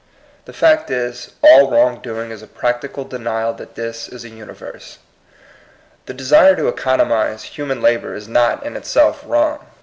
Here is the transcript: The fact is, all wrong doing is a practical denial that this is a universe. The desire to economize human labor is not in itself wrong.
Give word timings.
The 0.45 0.51
fact 0.53 0.89
is, 0.89 1.33
all 1.43 1.69
wrong 1.69 2.01
doing 2.01 2.31
is 2.31 2.41
a 2.41 2.47
practical 2.47 3.05
denial 3.05 3.53
that 3.53 3.75
this 3.75 4.09
is 4.09 4.25
a 4.25 4.29
universe. 4.29 4.97
The 6.07 6.13
desire 6.15 6.55
to 6.55 6.67
economize 6.67 7.43
human 7.43 7.83
labor 7.83 8.15
is 8.15 8.27
not 8.27 8.65
in 8.65 8.75
itself 8.75 9.21
wrong. 9.23 9.59